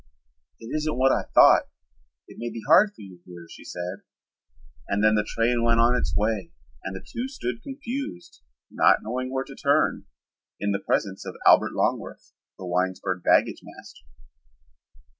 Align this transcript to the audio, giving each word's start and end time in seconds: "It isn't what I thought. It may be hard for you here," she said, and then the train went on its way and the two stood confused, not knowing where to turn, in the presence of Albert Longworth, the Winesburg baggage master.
"It 0.59 0.75
isn't 0.75 0.97
what 0.97 1.11
I 1.11 1.25
thought. 1.31 1.67
It 2.27 2.39
may 2.39 2.49
be 2.49 2.63
hard 2.65 2.89
for 2.95 3.01
you 3.01 3.19
here," 3.23 3.45
she 3.47 3.63
said, 3.63 4.01
and 4.87 5.03
then 5.03 5.13
the 5.13 5.23
train 5.23 5.63
went 5.63 5.79
on 5.79 5.95
its 5.95 6.15
way 6.17 6.51
and 6.83 6.95
the 6.95 7.05
two 7.07 7.27
stood 7.27 7.61
confused, 7.61 8.41
not 8.71 9.03
knowing 9.03 9.31
where 9.31 9.43
to 9.45 9.53
turn, 9.53 10.05
in 10.59 10.71
the 10.71 10.79
presence 10.79 11.23
of 11.23 11.35
Albert 11.45 11.73
Longworth, 11.73 12.33
the 12.57 12.65
Winesburg 12.65 13.21
baggage 13.23 13.61
master. 13.61 14.07